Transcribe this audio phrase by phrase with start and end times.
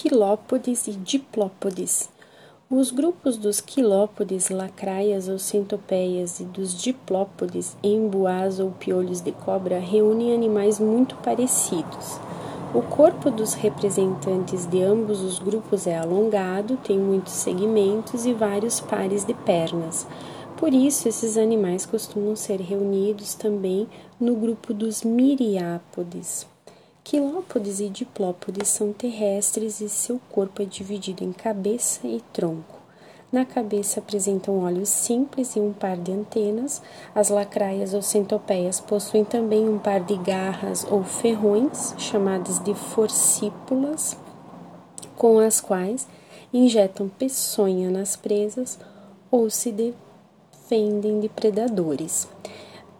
[0.00, 2.08] quilópodes e diplópodes.
[2.70, 9.80] Os grupos dos quilópodes, lacraias ou centopeias e dos diplópodes, embuás ou piolhos de cobra,
[9.80, 12.20] reúnem animais muito parecidos.
[12.72, 18.78] O corpo dos representantes de ambos os grupos é alongado, tem muitos segmentos e vários
[18.78, 20.06] pares de pernas.
[20.56, 23.88] Por isso, esses animais costumam ser reunidos também
[24.20, 26.46] no grupo dos miriápodes.
[27.10, 32.78] Quilópodes e diplópodes são terrestres e seu corpo é dividido em cabeça e tronco.
[33.32, 36.82] Na cabeça apresentam olhos simples e um par de antenas.
[37.14, 44.14] As lacraias ou centopeias possuem também um par de garras ou ferrões, chamadas de forcípulas,
[45.16, 46.06] com as quais
[46.52, 48.78] injetam peçonha nas presas
[49.30, 52.28] ou se defendem de predadores.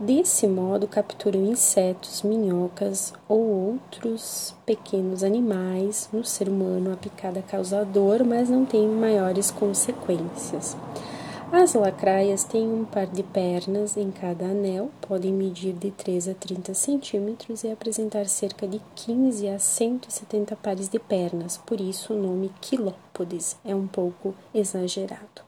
[0.01, 6.09] Desse modo, capturam insetos, minhocas ou outros pequenos animais.
[6.13, 10.77] No ser humano, a picada causa dor, mas não tem maiores consequências.
[11.51, 16.35] As lacraias têm um par de pernas em cada anel, podem medir de 3 a
[16.35, 22.23] 30 centímetros e apresentar cerca de 15 a 170 pares de pernas, por isso o
[22.23, 25.48] nome quilópodes é um pouco exagerado.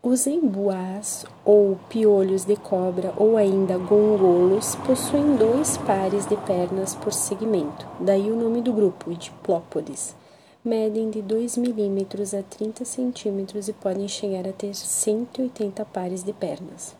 [0.00, 7.12] Os embuás, ou piolhos de cobra, ou ainda gongolos, possuem dois pares de pernas por
[7.12, 10.14] segmento, daí o nome do grupo, Diplópodes.
[10.64, 16.32] Medem de 2 milímetros a 30 centímetros e podem chegar a ter 180 pares de
[16.32, 16.94] pernas.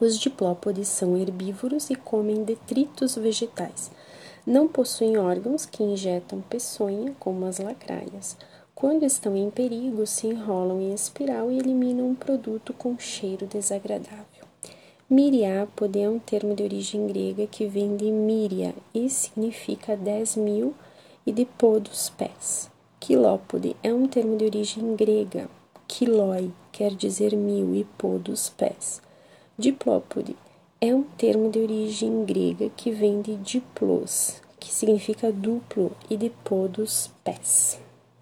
[0.00, 3.90] Os diplópodes são herbívoros e comem detritos vegetais.
[4.46, 8.36] Não possuem órgãos que injetam peçonha, como as lacraias.
[8.74, 14.44] Quando estão em perigo, se enrolam em espiral e eliminam um produto com cheiro desagradável.
[15.08, 20.74] Miriápode é um termo de origem grega que vem de míria e significa dez mil
[21.24, 22.68] e de pô dos pés.
[22.98, 25.48] Quilópode é um termo de origem grega.
[25.86, 29.00] Quilói quer dizer mil e pô dos pés.
[29.56, 30.36] Diplópode
[30.80, 36.30] é um termo de origem grega que vem de diplos, que significa duplo, e de
[36.42, 37.78] pô dos pés.